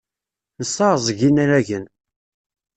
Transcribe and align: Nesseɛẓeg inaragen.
Nesseɛẓeg 0.59 1.19
inaragen. 1.29 1.85